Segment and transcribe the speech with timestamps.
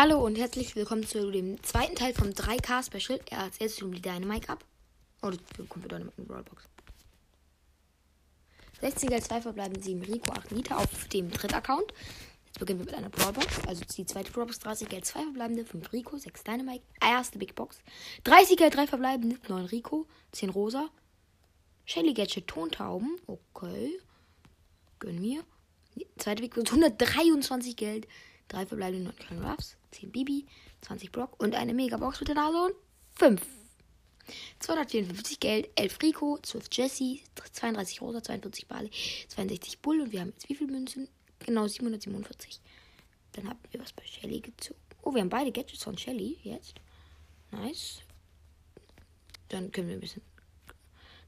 [0.00, 3.18] Hallo und herzlich willkommen zu dem zweiten Teil vom 3K Special.
[3.32, 4.64] Ja, als erstes wir die Dynamite ab.
[5.22, 6.68] Oh, das kommt mit Dynamite in Rollbox.
[8.80, 11.92] 60 als 2 verbleiben 7 Rico, 8 Nita auf dem dritten Account.
[12.46, 13.66] Jetzt beginnen wir mit einer Brawlbox.
[13.66, 17.80] Also die zweite Brawlbox, 30 Geld, 2 verbleibende, 5 Rico, 6 Dynamite, erste Big Box.
[18.22, 20.90] 30 Geld, 3 verbleibende, 9 Rico, 10 Rosa.
[21.86, 23.16] Shelly Gadget, Tontauben.
[23.26, 23.98] Okay.
[25.00, 25.42] Gönn mir.
[26.18, 28.06] Zweite Big Box, 123 Geld.
[28.48, 29.76] 3 verbleibende, 9 kleine Ruffs.
[29.92, 30.46] 10 Bibi,
[30.82, 32.74] 20 Brock und eine Megabox mit der Nase und
[33.14, 33.40] 5.
[34.58, 37.20] 254 Geld, 11 Rico, 12 Jesse,
[37.52, 38.90] 32 Rosa, 42 Bali,
[39.28, 41.08] 62 Bull und wir haben jetzt wie viele Münzen?
[41.40, 42.60] Genau 747.
[43.32, 44.80] Dann haben wir was bei Shelly gezogen.
[45.02, 46.74] Oh, wir haben beide Gadgets von Shelly jetzt.
[47.50, 48.02] Nice.
[49.48, 50.22] Dann können wir ein bisschen.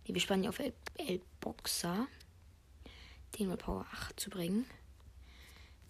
[0.06, 2.06] Nee, wir spannen ja auf El, El Boxer.
[3.38, 4.66] Den mal Power 8 zu bringen.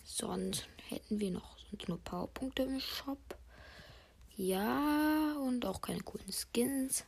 [0.05, 3.19] Sonst hätten wir noch sonst nur Powerpunkte im Shop.
[4.37, 7.05] Ja, und auch keine coolen Skins.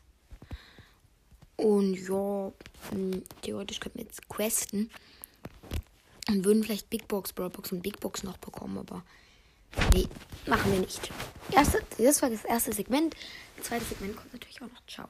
[1.56, 2.52] Und ja,
[2.90, 4.90] hm, theoretisch könnten wir jetzt questen.
[6.28, 9.02] Und würden vielleicht Big Box, Brawl Box und Big Box noch bekommen, aber
[9.92, 10.06] nee,
[10.46, 11.10] machen wir nicht.
[11.50, 13.14] Erste, das war das erste Segment.
[13.56, 14.86] Das zweite Segment kommt natürlich auch noch.
[14.86, 15.08] Ciao.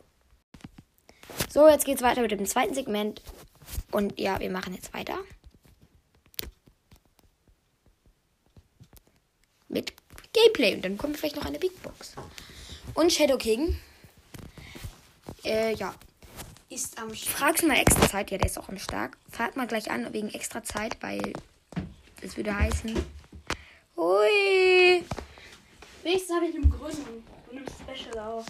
[1.50, 3.22] So, jetzt geht's weiter mit dem zweiten Segment.
[3.90, 5.18] Und ja, wir machen jetzt weiter.
[9.72, 9.92] Mit
[10.32, 10.74] Gameplay.
[10.74, 12.14] Und dann kommt vielleicht noch eine Big Box.
[12.94, 13.78] Und Shadow King.
[15.44, 15.94] Äh, ja.
[16.68, 18.30] Ist am Fragst mal extra Zeit.
[18.30, 19.18] Ja, der ist auch am Stark.
[19.30, 21.32] Fahrt mal gleich an wegen extra Zeit, weil
[22.22, 22.94] es würde heißen.
[23.96, 25.04] Hui.
[26.02, 28.46] Wenigstens habe ich einen Gründen und einen Special auch.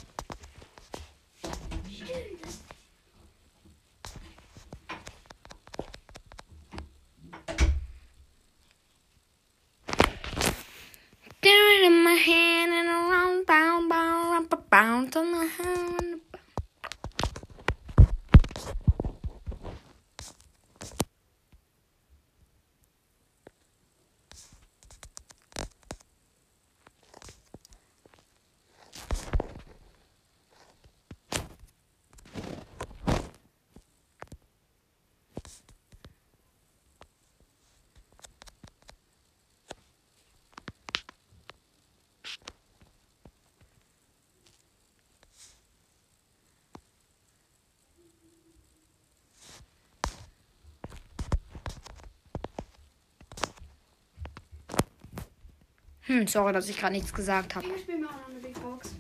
[56.07, 57.67] Hm, sorry, dass ich gerade nichts gesagt habe.
[57.69, 58.91] Ich spiele mir auch noch eine Big Box.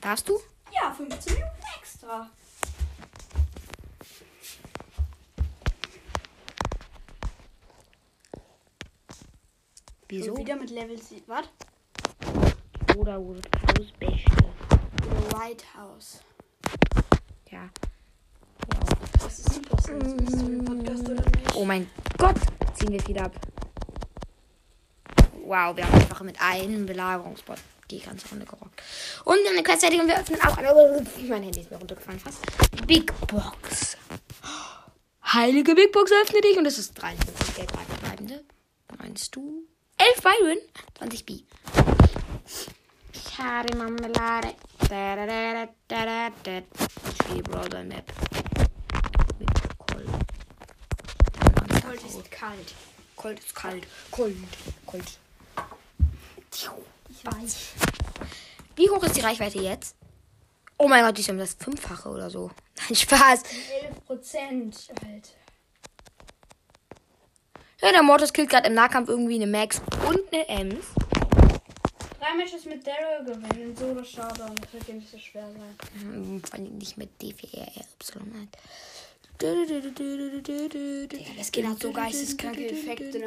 [0.00, 0.38] Darfst du?
[0.72, 2.30] Ja, 15 Minuten extra.
[10.08, 10.32] Wieso?
[10.32, 11.22] Und wieder mit Level 7.
[11.26, 11.46] Was?
[12.96, 14.30] Oder wo das Haus Beste.
[15.34, 16.20] White House.
[17.50, 17.68] Ja.
[19.20, 19.76] Das ist super.
[19.76, 21.54] Das ist oder nicht?
[21.54, 22.36] Oh mein Gott,
[22.74, 23.32] ziehen wir viel ab.
[25.48, 27.56] Wow, wir haben einfach mit einem Belagerungsbot
[27.90, 28.82] die ganze Runde gerockt.
[29.24, 31.06] Und eine Quest fertig und wir öffnen auch eine.
[31.26, 32.40] Mein Handy ist mir runtergefallen fast.
[32.86, 33.96] Big Box.
[35.24, 37.72] Heilige Big Box öffne dich und es ist 53 Geld
[38.02, 38.44] bleibende.
[38.98, 39.66] Meinst du?
[39.96, 40.58] 11 Byron,
[40.98, 41.40] 20 B.
[43.34, 44.54] Schade Marmelade.
[44.90, 46.58] Da, da, da, da, da, da.
[46.58, 48.04] Ich spiele Browser Map.
[49.38, 49.48] Mit
[49.78, 50.08] Colt.
[51.82, 52.74] Cold ist kalt.
[53.16, 53.86] Colt ist kalt.
[54.10, 54.36] Colt.
[54.84, 55.18] Colt.
[57.10, 57.56] Ich weiß.
[58.76, 59.94] Wie hoch ist die Reichweite jetzt?
[60.76, 62.50] Oh mein Gott, die ist um das Fünffache oder so.
[62.78, 63.42] Nein, Spaß.
[63.82, 65.30] 11 Prozent, Alter.
[67.80, 70.86] Ja, der Mortis killt gerade im Nahkampf irgendwie eine Max und eine Ems.
[72.18, 73.76] Drei Matches mit Daryl gewinnen.
[73.76, 74.56] Solo Showdown.
[74.56, 75.76] Das wird ja nicht so schwer sein.
[76.00, 77.86] Hm, Vor allem nicht mit D4RY halt.
[81.38, 83.26] Das geht hat so geisteskranke Effekte, ne?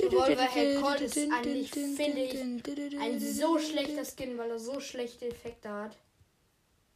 [0.00, 2.40] Revolverheld Colt ist eigentlich, finde ich,
[3.00, 5.96] ein so schlechter Skin, weil er so schlechte Effekte hat.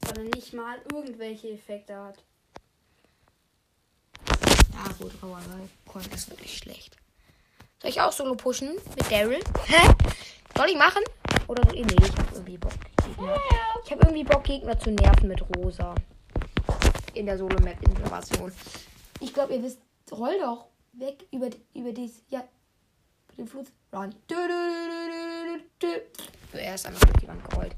[0.00, 2.18] Weil er nicht mal irgendwelche Effekte hat.
[4.72, 5.40] Ja, gut, aber
[5.86, 6.96] Colt ist wirklich schlecht.
[7.80, 9.40] Soll ich auch Solo pushen mit Daryl?
[9.66, 9.94] Hä?
[10.56, 11.02] Soll ich machen?
[11.48, 11.74] Oder so?
[11.74, 12.72] Nee, ich hab irgendwie Bock.
[13.04, 13.36] Gegner.
[13.84, 15.94] Ich habe irgendwie Bock, Gegner zu nerven mit Rosa.
[17.14, 18.52] In der Solo-Map-Innovation.
[19.20, 19.80] Ich glaube, ihr wisst,
[20.12, 22.22] roll doch weg über, über dies.
[22.28, 22.46] Ja.
[23.40, 23.68] Den Fluss.
[23.90, 24.14] Run.
[26.52, 27.74] Er ist einfach durch die Wand gerollt.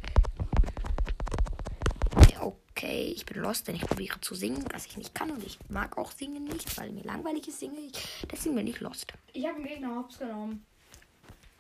[2.41, 5.31] Okay, ich bin lost, denn ich probiere zu singen, was ich nicht kann.
[5.31, 7.93] Und ich mag auch singen nicht, weil mir langweilig ist singe ich.
[8.29, 9.13] Deswegen bin ich lost.
[9.35, 10.67] Ich habe einen Gegner hops genommen.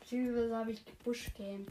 [0.00, 1.66] Beziehungsweise habe ich Bush Game.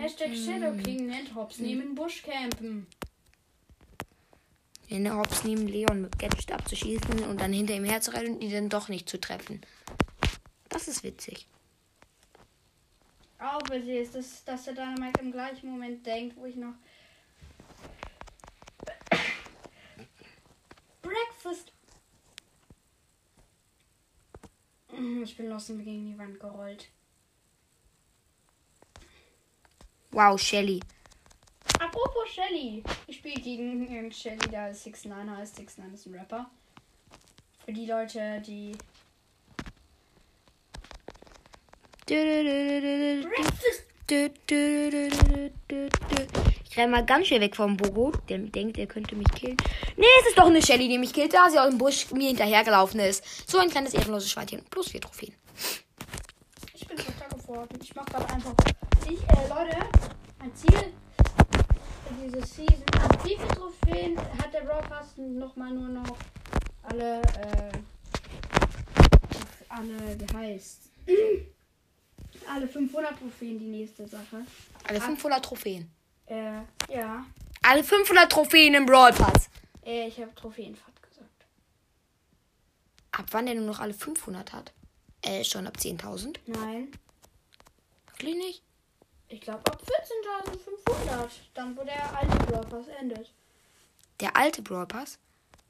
[0.00, 2.22] Hashtag Shadow King nennt Hops neben Busch
[4.88, 8.68] In Hops neben Leon mit Gadget abzuschießen und dann hinter ihm herzurennen und ihn dann
[8.70, 9.60] doch nicht zu treffen.
[10.70, 11.46] Das ist witzig.
[13.38, 16.74] Auch witzig ist, dass, dass der Dynamite im gleichen Moment denkt, wo ich noch
[21.02, 21.72] Breakfast.
[25.22, 26.88] Ich bin los und bin gegen die Wand gerollt.
[30.10, 30.80] Wow, Shelly.
[32.18, 32.82] Apropos Shelly.
[33.06, 35.56] Ich spiele gegen Shelly, der 6 9 heißt.
[35.56, 36.50] 6 9 ist ein Rapper.
[37.64, 38.72] Für die Leute, die.
[46.64, 48.12] Ich renne mal ganz schnell weg vom Bogo.
[48.28, 49.56] Der denkt, er könnte mich killen.
[49.96, 52.28] Nee, es ist doch eine Shelly, die mich killt, da sie aus dem Busch mir
[52.28, 53.22] hinterhergelaufen ist.
[53.48, 54.64] So ein kleines ehrenloses Schweinchen.
[54.70, 55.34] Plus vier Trophäen.
[56.74, 57.78] Ich bin Dritter geworden.
[57.82, 58.54] Ich mach gerade einfach.
[59.04, 59.76] Ich, äh, Leute,
[60.38, 60.92] mein Ziel
[62.10, 62.82] diese Season.
[63.24, 66.16] Wie viele Trophäen hat der Pass nochmal nur noch
[66.82, 67.72] alle, äh,
[69.68, 70.90] alle, wie heißt?
[72.48, 74.44] alle 500 Trophäen, die nächste Sache.
[74.84, 75.90] Alle 500 Trophäen.
[76.26, 77.24] Äh, ja.
[77.62, 79.50] Alle 500 Trophäen im Brawl Pass.
[79.84, 81.46] Äh, ich habe Trophäenfahrt gesagt.
[83.12, 84.72] Ab wann der nur noch alle 500 hat?
[85.22, 86.38] Äh, schon ab 10.000?
[86.46, 86.92] Nein.
[88.06, 88.62] Wirklich nicht?
[89.30, 89.82] Ich glaube ab
[90.86, 91.28] 14.500.
[91.54, 93.30] Dann, wo der alte Brawl Pass endet.
[94.20, 95.18] Der alte Brawl Pass?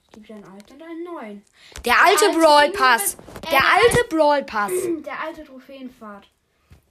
[0.04, 1.44] Es gibt ja einen alten und einen neuen.
[1.84, 3.16] Der alte alte Brawl Pass.
[3.50, 4.72] Der äh, alte Brawl Pass.
[5.04, 6.28] Der alte Trophäenfahrt.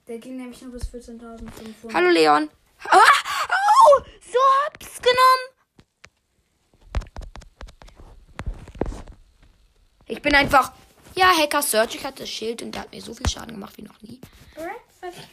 [0.06, 1.94] Der ging nämlich nur bis 14.500.
[1.94, 2.50] Hallo Leon.
[2.84, 5.48] Ah, au, so hab's genommen.
[10.06, 10.72] Ich bin einfach.
[11.14, 13.76] Ja, Hacker Search, ich hatte das Schild und der hat mir so viel Schaden gemacht
[13.76, 14.20] wie noch nie.
[14.54, 15.28] Breakfast.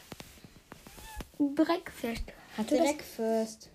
[1.37, 2.23] Breakfast.
[2.57, 2.77] Hatte?
[2.77, 3.69] Breakfast.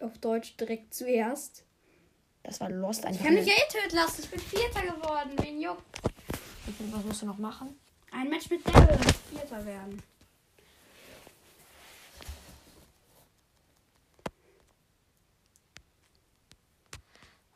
[0.00, 1.64] Auf Deutsch direkt zuerst.
[2.42, 3.20] Das war Lost einfach.
[3.20, 4.22] Ich kann mich ja eh töten lassen.
[4.22, 5.30] Ich bin Vierter geworden.
[5.42, 5.82] Wen juckt?
[6.92, 7.78] Was musst du noch machen?
[8.10, 8.98] Ein Match mit Devil.
[9.30, 10.02] Vierter werden.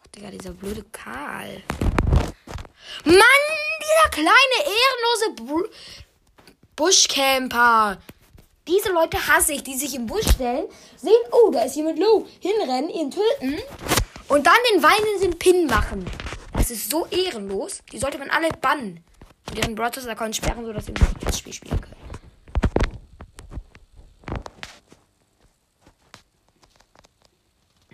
[0.01, 1.63] Ach, Digga, dieser blöde Karl.
[3.05, 3.43] Mann,
[3.81, 5.69] dieser kleine, ehrenlose Br
[6.77, 7.99] Buschcamper.
[8.69, 10.67] Diese Leute hasse ich, die sich im Busch stellen,
[10.97, 13.59] sehen, oh, da ist jemand low, hinrennen, ihn töten
[14.29, 16.07] und dann den weinenden Pin machen.
[16.53, 17.83] Das ist so ehrenlos.
[17.91, 19.03] Die sollte man alle bannen.
[19.51, 21.97] Und ihren Brothers-Account sperren, sodass sie nicht das Spiel spielen können.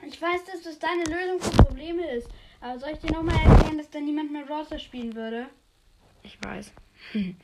[0.07, 2.29] Ich weiß, dass das deine Lösung für Probleme ist.
[2.61, 5.47] Aber soll ich dir nochmal erklären, dass da niemand mehr Browser spielen würde?
[6.23, 6.73] Ich weiß.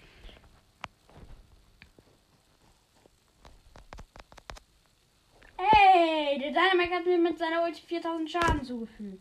[5.56, 9.20] Hey, der Dynamite hat mir mit seiner Ulti 4000 Schaden zugefügt.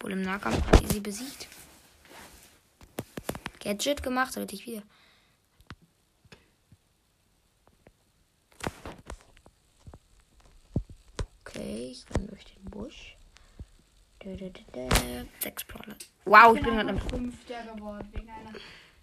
[0.00, 1.48] Wohl im Nahkampf hat sie besiegt.
[3.60, 4.82] Gadget gemacht, damit ich wieder.
[11.56, 13.16] Okay, ich renne durch den Busch.
[15.40, 15.96] Sechs Brawler.
[16.26, 17.00] Wow, ich bin gerade am.
[17.00, 18.52] Fünfter geworden wegen einer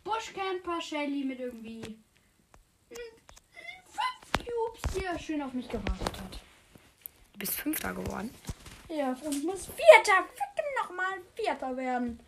[0.03, 2.97] Buschcamper Shelly mit irgendwie hm,
[3.85, 6.39] fünf Cubes, die er schön auf mich gewartet hat.
[7.31, 8.29] Du bist Fünfter geworden.
[8.89, 12.19] Ja, und muss Vierter, ficken nochmal Vierter werden.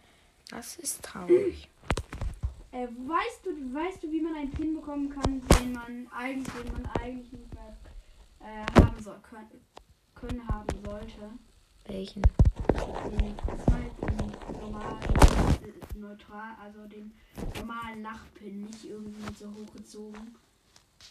[0.49, 1.69] Das ist traurig.
[2.71, 6.71] Äh, weißt du, weißt du, wie man einen Pin bekommen kann, den man eigentlich, den
[6.71, 7.77] man eigentlich nicht mehr
[8.39, 9.61] äh, haben soll, können,
[10.15, 11.29] können haben sollte?
[11.85, 12.21] Welchen?
[12.21, 17.13] Den zweiten normalen, äh, neutral, also den
[17.55, 20.35] normalen Lachpin, nicht irgendwie so hochgezogen.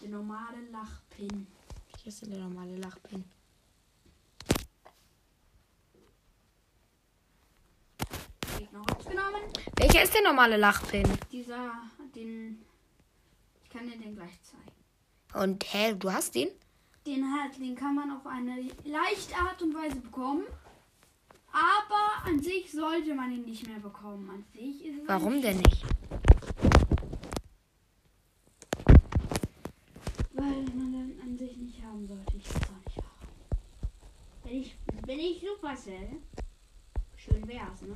[0.01, 1.47] Der normale Lachpin.
[2.03, 3.25] Hier ist der normale Lachpin.
[9.77, 11.05] Welcher ist der normale Lachpin?
[11.31, 11.73] Dieser,
[12.15, 12.65] den,
[13.63, 15.43] ich kann dir den gleich zeigen.
[15.43, 16.49] Und hä, du hast den?
[17.07, 20.45] Den hat, den kann man auf eine leichte Art und Weise bekommen.
[21.53, 24.29] Aber an sich sollte man ihn nicht mehr bekommen.
[24.31, 25.85] An sich ist es Warum denn nicht?
[30.33, 32.37] Weil man den an sich nicht haben sollte.
[32.37, 33.29] Ich weiß auch nicht warum.
[34.45, 36.17] Wenn ich, wenn ich Supercell,
[37.17, 37.95] schön wär's, ne?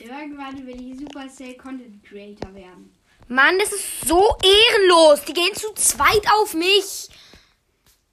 [0.00, 2.92] Irgendwann will ich Supercell Content Creator werden.
[3.28, 5.24] Mann, das ist so ehrenlos.
[5.24, 7.08] Die gehen zu zweit auf mich.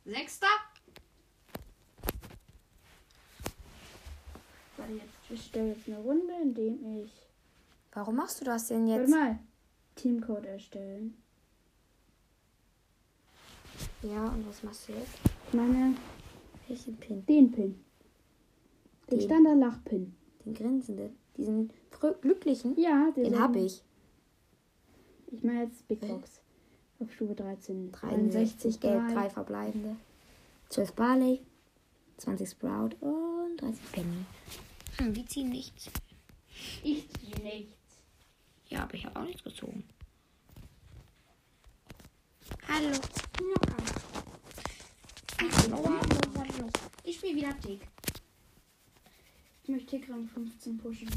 [0.06, 0.48] Sechster.
[4.78, 7.12] Warte jetzt, ich stelle jetzt eine Runde, indem ich.
[7.94, 9.10] Warum machst du das denn Warte jetzt?
[9.12, 9.40] mal.
[9.96, 11.22] Teamcode erstellen.
[14.02, 15.18] Ja, und was machst du jetzt?
[15.48, 15.96] Ich meine,
[16.68, 17.26] Welchen Pin?
[17.26, 17.84] den Pin.
[19.12, 19.28] Den Den.
[19.28, 20.16] Standard-Lach-Pin.
[20.46, 21.18] Den grinsenden.
[21.36, 21.74] Diesen
[22.22, 22.80] glücklichen.
[22.80, 23.84] Ja, den, Den habe ich.
[25.32, 26.42] Ich meine jetzt Big Box.
[27.00, 27.92] Auf Stufe 13.
[27.92, 29.14] 63 Gelb, drei.
[29.14, 29.96] 3 verbleibende.
[30.70, 31.42] 12 Barley,
[32.18, 34.26] 20 Sprout und 30 Penny.
[34.98, 35.90] Hm, die ziehen nichts.
[36.84, 37.74] Ich ziehe nichts.
[38.68, 39.84] Ja, aber ich habe auch nichts gezogen.
[42.68, 42.92] Hallo.
[45.40, 46.70] Hallo, hallo, hallo.
[47.04, 47.82] Ich spiele wieder Tick.
[49.64, 51.10] Ich möchte Tick Rang 15 pushen.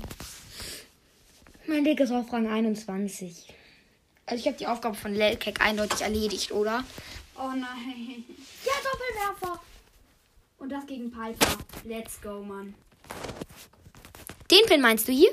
[1.66, 3.54] Mein Dick ist auf Rang 21.
[4.33, 6.83] Also ich habe die Aufgabe von Lelkek eindeutig erledigt, oder?
[7.37, 8.25] Oh nein.
[8.65, 9.61] Ja, Doppelwerfer.
[10.57, 11.59] Und das gegen Piper.
[11.85, 12.75] Let's go, Mann.
[14.51, 15.33] Den Pin meinst du hier?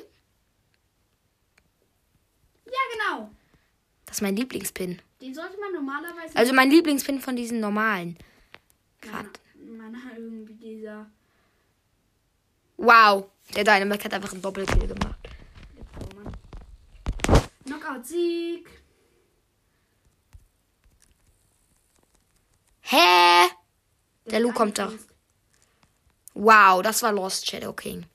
[2.65, 3.29] Ja, genau.
[4.05, 5.01] Das ist mein Lieblingspin.
[5.21, 6.35] Den sollte man normalerweise.
[6.35, 8.17] Also mein Lieblingspin von diesen normalen.
[9.09, 9.29] man,
[9.77, 11.05] man hat irgendwie dieser.
[12.75, 13.29] Wow.
[13.55, 15.29] Der Dynamite hat einfach einen Doppelkill gemacht.
[17.63, 18.78] Knockout-Sieg.
[22.91, 23.49] Hä?
[24.25, 24.85] Der Lu kommt doch.
[24.85, 25.15] angekündigt.
[26.33, 28.05] Wow, das war Lost Shadow King.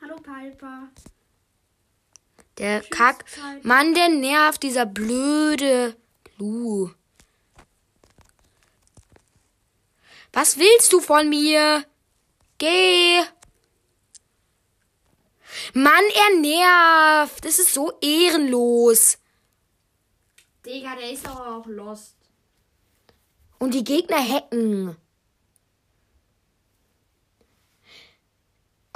[0.00, 0.88] Hallo Piper.
[2.56, 3.28] Der Tschüss, Kack.
[3.28, 3.64] Zeit.
[3.66, 5.94] Mann, der nervt, dieser blöde
[6.38, 6.90] Lu.
[10.32, 11.84] Was willst du von mir?
[12.56, 13.22] Geh.
[15.72, 17.44] Mann, er nervt.
[17.44, 19.18] Das ist so ehrenlos.
[20.64, 22.16] Digga, der ist aber auch lost.
[23.58, 24.96] Und die Gegner hacken.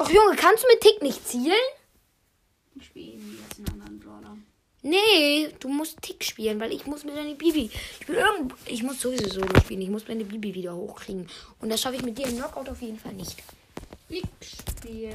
[0.01, 1.53] Och Junge, kannst du mit Tick nicht zielen?
[2.77, 4.37] Ich spiele eben jetzt einen anderen Brawler.
[4.83, 7.71] Nee, du musst Tick spielen, weil ich muss mit deiner Bibi.
[8.01, 9.83] Ich irgend ich muss sowieso Solo spielen.
[9.83, 11.29] Ich muss meine Bibi wieder hochkriegen.
[11.61, 13.37] Und das schaffe ich mit dir im Knockout auf jeden Fall nicht.
[14.09, 15.15] Ich spiele.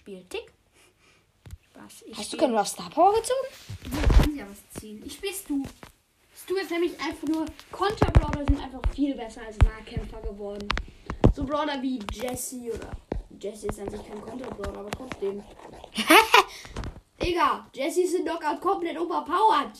[0.00, 0.50] Ich spiele Tick.
[1.70, 2.02] Spaß.
[2.06, 3.46] Ich Hast du spiel- keine Star Power gezogen?
[3.94, 5.02] Ja, kann ja was ziehen.
[5.04, 5.62] Ich spiele Stu.
[6.34, 7.44] Stu ist nämlich einfach nur.
[7.70, 10.66] Konterbrawler sind einfach viel besser als Nahkämpfer geworden.
[11.34, 12.90] So Brawler wie Jesse oder.
[13.38, 15.42] Jesse ist an sich kein Konterbrawler, aber trotzdem.
[17.22, 19.76] Digga, Jesse ist in Knockout komplett overpowered.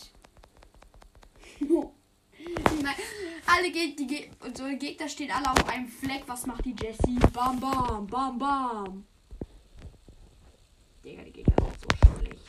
[3.47, 6.23] Alle Geg die Ge und so Gegner stehen alle auf einem Fleck.
[6.27, 7.17] Was macht die Jessie?
[7.33, 9.05] Bam, bam, bam, bam.
[11.11, 12.41] Digga, die Gegner sind so schlecht.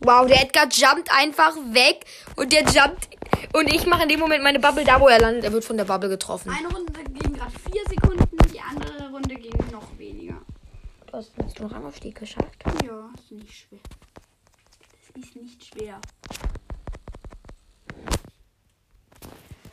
[0.00, 3.10] Wow, der Edgar jumpt einfach weg und der jumpt
[3.52, 5.44] und ich mache in dem Moment meine Bubble da, wo er landet.
[5.44, 6.50] Er wird von der Bubble getroffen.
[6.50, 10.40] Eine Runde ging gerade vier Sekunden, die andere Runde ging noch weniger.
[11.06, 12.64] Du hast jetzt noch einmal Stieg geschafft.
[12.84, 13.80] Ja, ist nicht schwer.
[15.12, 16.00] Das ist nicht schwer.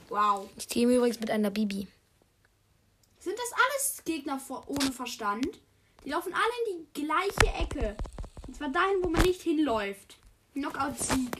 [0.10, 0.50] Wow.
[0.58, 1.88] Ich team übrigens mit einer Bibi.
[3.20, 5.60] Sind das alles Gegner ohne Verstand?
[6.08, 7.98] Die laufen alle in die gleiche Ecke.
[8.48, 10.18] Und zwar dahin, wo man nicht hinläuft.
[10.54, 11.36] Knockout-Sieg.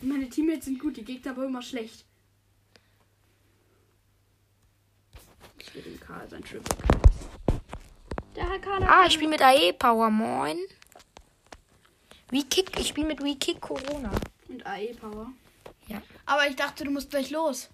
[0.00, 2.04] Meine Teammates sind gut, die Gegner aber immer schlecht.
[5.58, 6.76] Ich will den Karl sein Triple.
[8.36, 10.58] Der Herr Karl Ah, ich spiele mit AE Power, moin.
[12.30, 14.12] Wie Kick, ich spiele mit Wie Kick Corona.
[14.48, 15.32] Und AE Power.
[15.88, 16.00] Ja.
[16.24, 17.68] Aber ich dachte, du musst gleich los.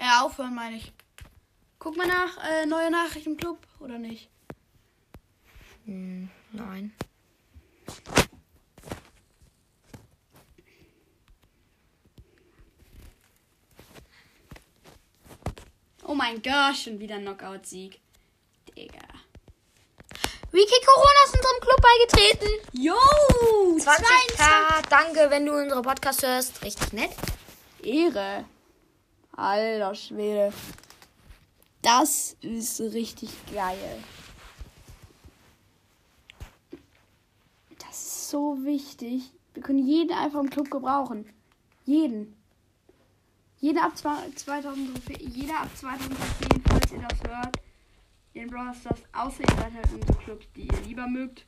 [0.00, 0.92] Ja, aufhören, meine ich.
[1.78, 4.28] Guck mal nach, äh, neue Nachricht im Club, oder nicht?
[5.88, 6.92] Hm, nein.
[16.04, 18.00] Oh mein Gott, schon wieder ein Knockout-Sieg.
[18.76, 18.98] Digga.
[20.52, 22.48] Wie Kick Corona ist unserem Club beigetreten.
[22.72, 22.94] Yo!
[23.78, 26.62] 20k, danke, wenn du unsere Podcast hörst.
[26.62, 27.10] Richtig nett.
[27.82, 28.44] Ehre.
[29.34, 30.52] Alter Schwede.
[31.80, 34.02] Das ist richtig geil.
[37.78, 39.32] Das ist so wichtig.
[39.54, 41.24] Wir können jeden einfach im Club gebrauchen.
[41.86, 42.36] Jeden.
[43.58, 47.56] Jeder ab, zwei- 2000, Trophä- jeder ab 2000 Trophäen, falls ihr das hört.
[48.34, 51.46] In Brawl Stars, außer ihr seid halt in so Clubs, die ihr lieber mögt.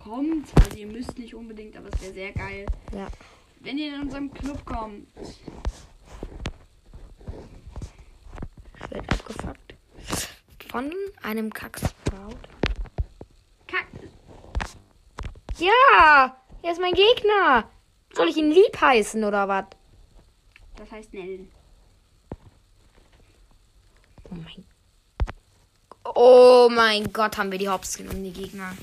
[0.00, 0.48] Kommt.
[0.64, 2.66] Also ihr müsst nicht unbedingt, aber es wäre sehr geil.
[2.92, 3.06] Ja.
[3.60, 5.06] Wenn ihr in unserem Club kommt.
[8.82, 9.74] Ich werde abgefuckt.
[10.70, 10.90] von
[11.22, 12.36] einem Kacksprout.
[13.68, 13.86] Kack.
[15.58, 17.70] Ja, er ist mein Gegner.
[18.12, 19.66] Soll ich ihn lieb heißen oder was?
[20.76, 21.50] Das heißt Nellen.
[24.30, 24.66] Oh mein
[26.14, 28.76] Oh mein Gott, haben wir die Hops genommen, die Gegner.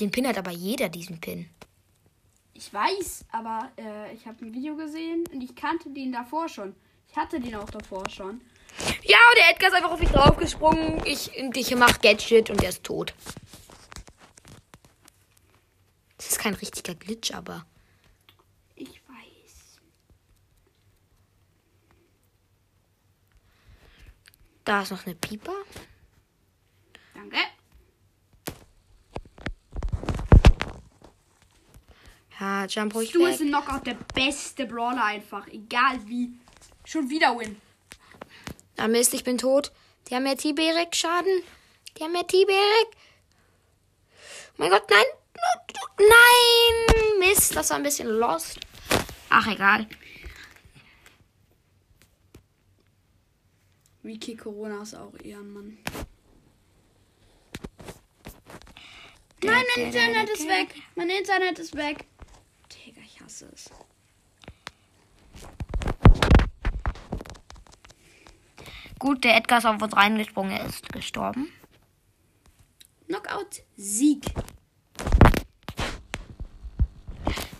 [0.00, 1.48] Den Pin hat aber jeder, diesen Pin.
[2.54, 6.74] Ich weiß, aber äh, ich habe ein Video gesehen und ich kannte den davor schon.
[7.18, 8.40] Hatte den auch davor schon.
[9.02, 11.04] Ja, und der Edgar ist einfach auf mich draufgesprungen.
[11.04, 13.12] Ich, ich mach Gadget und er ist tot.
[16.16, 17.66] Das ist kein richtiger Glitch, aber.
[18.76, 19.80] Ich weiß.
[24.64, 25.56] Da ist noch eine Pieper.
[27.14, 27.38] Danke.
[32.38, 33.28] Ja, Jump ruhig weg.
[33.30, 35.48] ist im Knockout der beste Brawler einfach.
[35.48, 36.38] Egal wie.
[36.88, 37.60] Schon wieder Win.
[38.78, 39.72] Ah, Mist, ich bin tot.
[40.06, 41.42] Die haben mehr Tiberek Schaden.
[41.94, 42.88] Die haben mehr Tiberek.
[44.52, 45.04] Oh mein Gott, nein.
[45.98, 47.18] Nein.
[47.18, 48.58] Mist, das war ein bisschen lost.
[49.28, 49.86] Ach, egal.
[54.02, 55.76] Wiki Corona ist auch Ehrenmann.
[59.42, 60.68] Nein, mein Internet ist weg.
[60.94, 62.06] Mein Internet ist weg.
[62.72, 63.68] Digga, ich hasse es.
[68.98, 70.52] Gut, der Edgar ist auf uns reingesprungen.
[70.52, 71.52] Er ist gestorben.
[73.06, 74.24] Knockout Sieg.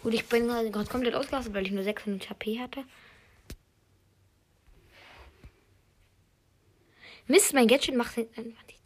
[0.03, 2.85] Gut, ich bin gerade komplett ausgelastet, weil ich nur 600 HP hatte.
[7.27, 8.79] Mist, mein Gadget macht einfach nicht.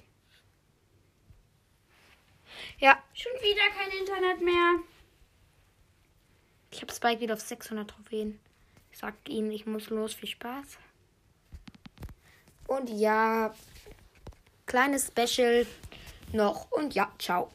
[2.79, 4.81] Ja, Schon wieder kein Internet mehr.
[6.73, 8.41] ich habe Spike wieder auf 600 Trophäen.
[8.91, 10.15] Ich sag ihnen, ich muss los.
[10.15, 10.79] Viel Spaß.
[12.73, 13.53] Und ja,
[14.65, 15.67] kleines Special
[16.33, 16.71] noch.
[16.71, 17.51] Und ja, ciao.